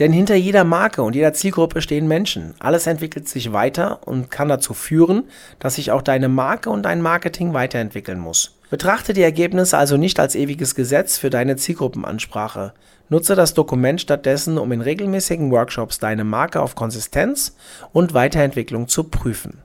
Denn 0.00 0.10
hinter 0.10 0.34
jeder 0.34 0.64
Marke 0.64 1.02
und 1.02 1.14
jeder 1.14 1.34
Zielgruppe 1.34 1.80
stehen 1.80 2.08
Menschen. 2.08 2.54
Alles 2.58 2.88
entwickelt 2.88 3.28
sich 3.28 3.52
weiter 3.52 4.00
und 4.08 4.28
kann 4.28 4.48
dazu 4.48 4.74
führen, 4.74 5.28
dass 5.60 5.76
sich 5.76 5.92
auch 5.92 6.02
deine 6.02 6.28
Marke 6.28 6.68
und 6.68 6.82
dein 6.82 7.00
Marketing 7.00 7.54
weiterentwickeln 7.54 8.18
muss. 8.18 8.58
Betrachte 8.70 9.12
die 9.12 9.22
Ergebnisse 9.22 9.78
also 9.78 9.96
nicht 9.96 10.18
als 10.18 10.34
ewiges 10.34 10.74
Gesetz 10.74 11.16
für 11.16 11.30
deine 11.30 11.54
Zielgruppenansprache. 11.54 12.72
Nutze 13.08 13.36
das 13.36 13.54
Dokument 13.54 14.00
stattdessen, 14.00 14.58
um 14.58 14.72
in 14.72 14.80
regelmäßigen 14.80 15.52
Workshops 15.52 16.00
deine 16.00 16.24
Marke 16.24 16.60
auf 16.60 16.74
Konsistenz 16.74 17.54
und 17.92 18.14
Weiterentwicklung 18.14 18.88
zu 18.88 19.04
prüfen. 19.04 19.58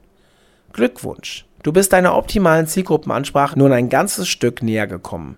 Glückwunsch! 0.74 1.49
Du 1.62 1.74
bist 1.74 1.92
deiner 1.92 2.16
optimalen 2.16 2.68
Zielgruppenansprache 2.68 3.60
nun 3.60 3.74
ein 3.74 3.89
ganzes 3.89 4.28
Stück 4.30 4.63
näher 4.63 4.88
gekommen. 4.88 5.38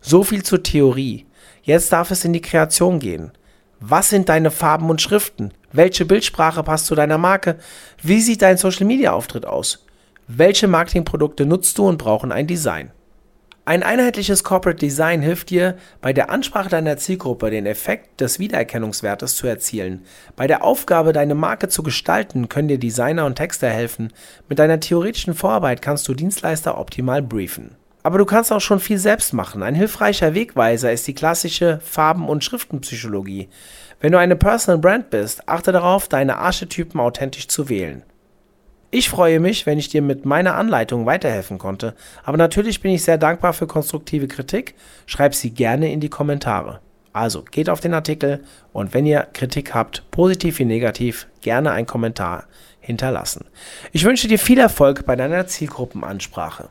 So 0.00 0.22
viel 0.22 0.42
zur 0.42 0.62
Theorie. 0.62 1.26
Jetzt 1.62 1.92
darf 1.92 2.10
es 2.10 2.24
in 2.24 2.34
die 2.34 2.42
Kreation 2.42 2.98
gehen. 2.98 3.32
Was 3.80 4.10
sind 4.10 4.28
deine 4.28 4.50
Farben 4.50 4.90
und 4.90 5.00
Schriften? 5.00 5.52
Welche 5.72 6.04
Bildsprache 6.04 6.62
passt 6.62 6.86
zu 6.86 6.94
deiner 6.94 7.18
Marke? 7.18 7.56
Wie 8.02 8.20
sieht 8.20 8.42
dein 8.42 8.58
Social-Media-Auftritt 8.58 9.46
aus? 9.46 9.84
Welche 10.26 10.68
Marketingprodukte 10.68 11.46
nutzt 11.46 11.78
du 11.78 11.88
und 11.88 11.98
brauchen 11.98 12.32
ein 12.32 12.46
Design? 12.46 12.90
Ein 13.66 13.82
einheitliches 13.82 14.44
Corporate 14.44 14.78
Design 14.78 15.22
hilft 15.22 15.48
dir, 15.48 15.78
bei 16.02 16.12
der 16.12 16.28
Ansprache 16.28 16.68
deiner 16.68 16.98
Zielgruppe 16.98 17.48
den 17.48 17.64
Effekt 17.64 18.20
des 18.20 18.38
Wiedererkennungswertes 18.38 19.36
zu 19.36 19.46
erzielen. 19.46 20.04
Bei 20.36 20.46
der 20.46 20.62
Aufgabe, 20.62 21.14
deine 21.14 21.34
Marke 21.34 21.68
zu 21.68 21.82
gestalten, 21.82 22.50
können 22.50 22.68
dir 22.68 22.78
Designer 22.78 23.24
und 23.24 23.36
Texter 23.36 23.70
helfen. 23.70 24.12
Mit 24.50 24.58
deiner 24.58 24.80
theoretischen 24.80 25.32
Vorarbeit 25.32 25.80
kannst 25.80 26.06
du 26.08 26.12
Dienstleister 26.12 26.76
optimal 26.76 27.22
briefen. 27.22 27.76
Aber 28.02 28.18
du 28.18 28.26
kannst 28.26 28.52
auch 28.52 28.60
schon 28.60 28.80
viel 28.80 28.98
selbst 28.98 29.32
machen. 29.32 29.62
Ein 29.62 29.74
hilfreicher 29.74 30.34
Wegweiser 30.34 30.92
ist 30.92 31.06
die 31.06 31.14
klassische 31.14 31.80
Farben- 31.82 32.28
und 32.28 32.44
Schriftenpsychologie. 32.44 33.48
Wenn 33.98 34.12
du 34.12 34.18
eine 34.18 34.36
Personal 34.36 34.78
Brand 34.78 35.08
bist, 35.08 35.48
achte 35.48 35.72
darauf, 35.72 36.06
deine 36.06 36.36
Archetypen 36.36 37.00
authentisch 37.00 37.48
zu 37.48 37.70
wählen. 37.70 38.02
Ich 38.96 39.08
freue 39.08 39.40
mich, 39.40 39.66
wenn 39.66 39.76
ich 39.76 39.88
dir 39.88 40.02
mit 40.02 40.24
meiner 40.24 40.54
Anleitung 40.54 41.04
weiterhelfen 41.04 41.58
konnte, 41.58 41.96
aber 42.22 42.36
natürlich 42.36 42.80
bin 42.80 42.92
ich 42.92 43.02
sehr 43.02 43.18
dankbar 43.18 43.52
für 43.52 43.66
konstruktive 43.66 44.28
Kritik. 44.28 44.76
Schreib 45.06 45.34
sie 45.34 45.50
gerne 45.50 45.90
in 45.90 45.98
die 45.98 46.10
Kommentare. 46.10 46.78
Also 47.12 47.42
geht 47.42 47.68
auf 47.68 47.80
den 47.80 47.92
Artikel 47.92 48.44
und 48.72 48.94
wenn 48.94 49.04
ihr 49.04 49.26
Kritik 49.32 49.74
habt, 49.74 50.08
positiv 50.12 50.60
wie 50.60 50.64
negativ, 50.64 51.26
gerne 51.40 51.72
einen 51.72 51.88
Kommentar 51.88 52.44
hinterlassen. 52.78 53.46
Ich 53.90 54.04
wünsche 54.04 54.28
dir 54.28 54.38
viel 54.38 54.60
Erfolg 54.60 55.04
bei 55.06 55.16
deiner 55.16 55.48
Zielgruppenansprache. 55.48 56.68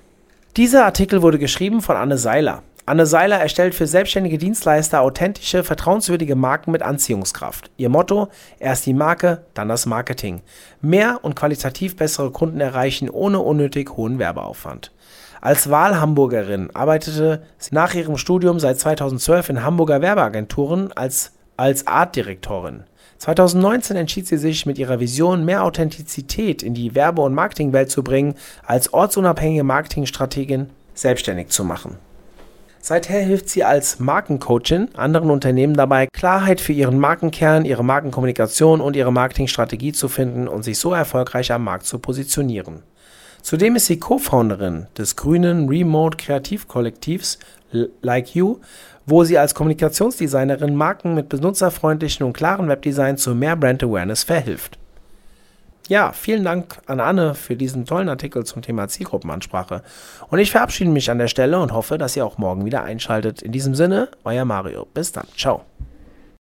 Dieser 0.56 0.86
Artikel 0.86 1.24
wurde 1.24 1.40
geschrieben 1.40 1.82
von 1.82 1.98
Anne 1.98 2.18
Seiler. 2.18 2.64
Anne 2.86 3.06
Seiler 3.06 3.40
erstellt 3.40 3.76
für 3.76 3.88
selbstständige 3.88 4.38
Dienstleister 4.38 5.00
authentische, 5.00 5.64
vertrauenswürdige 5.64 6.36
Marken 6.36 6.72
mit 6.72 6.82
Anziehungskraft. 6.82 7.72
Ihr 7.78 7.88
Motto: 7.88 8.28
erst 8.60 8.86
die 8.86 8.94
Marke, 8.94 9.46
dann 9.54 9.70
das 9.70 9.86
Marketing. 9.86 10.42
Mehr 10.82 11.20
und 11.22 11.34
qualitativ 11.34 11.96
bessere 11.96 12.32
Kunden 12.32 12.60
erreichen 12.60 13.10
ohne 13.10 13.40
unnötig 13.40 13.96
hohen 13.96 14.20
Werbeaufwand. 14.20 14.92
Als 15.40 15.70
Wahlhamburgerin 15.70 16.72
arbeitete 16.74 17.44
sie 17.58 17.74
nach 17.74 17.94
ihrem 17.94 18.18
Studium 18.18 18.60
seit 18.60 18.80
2012 18.80 19.50
in 19.50 19.64
Hamburger 19.64 20.02
Werbeagenturen 20.02 20.92
als, 20.92 21.32
als 21.56 21.88
Artdirektorin. 21.88 22.84
2019 23.18 23.96
entschied 23.96 24.28
sie 24.28 24.38
sich 24.38 24.66
mit 24.66 24.78
ihrer 24.78 25.00
Vision, 25.00 25.46
mehr 25.46 25.64
Authentizität 25.64 26.62
in 26.62 26.74
die 26.74 26.96
Werbe- 26.96 27.22
und 27.22 27.34
Marketingwelt 27.34 27.90
zu 27.90 28.04
bringen, 28.04 28.36
als 28.66 28.94
ortsunabhängige 28.94 29.64
Marketingstrategin 29.64 30.70
selbstständig 30.94 31.48
zu 31.48 31.64
machen. 31.64 31.98
Seither 32.86 33.22
hilft 33.22 33.48
sie 33.48 33.64
als 33.64 34.02
Markencoachin 34.02 34.94
anderen 34.94 35.30
Unternehmen 35.30 35.74
dabei, 35.74 36.06
Klarheit 36.08 36.60
für 36.60 36.74
ihren 36.74 37.00
Markenkern, 37.00 37.64
ihre 37.64 37.82
Markenkommunikation 37.82 38.82
und 38.82 38.98
ihre 38.98 39.14
Marketingstrategie 39.14 39.94
zu 39.94 40.10
finden 40.10 40.50
und 40.50 40.64
sich 40.64 40.78
so 40.78 40.92
erfolgreich 40.92 41.54
am 41.54 41.64
Markt 41.64 41.86
zu 41.86 41.98
positionieren. 41.98 42.84
Zudem 43.42 43.78
ist 43.78 43.86
sie 43.86 44.00
Co-Founderin 44.00 44.88
des 44.98 45.16
grünen 45.16 45.70
Remote 45.70 46.18
Kreativkollektivs 46.18 47.40
Like 48.02 48.36
You, 48.36 48.58
wo 49.06 49.24
sie 49.24 49.38
als 49.38 49.56
Kommunikationsdesignerin 49.56 50.76
Marken 50.76 51.16
mit 51.16 51.30
benutzerfreundlichen 51.30 52.26
und 52.26 52.34
klaren 52.34 52.68
Webdesign 52.68 53.16
zu 53.16 53.34
mehr 53.34 53.56
Brand 53.56 53.82
Awareness 53.82 54.24
verhilft. 54.24 54.78
Ja, 55.90 56.14
vielen 56.14 56.46
Dank 56.46 56.78
an 56.86 57.00
Anne 57.02 57.36
für 57.36 57.58
diesen 57.58 57.86
tollen 57.86 58.08
Artikel 58.08 58.46
zum 58.46 58.62
Thema 58.62 58.88
Zielgruppenansprache. 58.88 59.84
Und 60.30 60.40
ich 60.40 60.52
verabschiede 60.52 60.90
mich 60.90 61.12
an 61.12 61.18
der 61.18 61.28
Stelle 61.28 61.60
und 61.60 61.74
hoffe, 61.74 61.98
dass 61.98 62.16
ihr 62.16 62.26
auch 62.26 62.38
morgen 62.38 62.66
wieder 62.66 62.84
einschaltet. 62.84 63.42
In 63.42 63.52
diesem 63.52 63.76
Sinne, 63.76 64.08
euer 64.24 64.46
Mario. 64.46 64.88
Bis 64.94 65.12
dann. 65.12 65.28
Ciao. 65.36 65.66